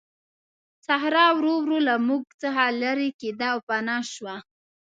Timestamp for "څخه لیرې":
2.41-3.09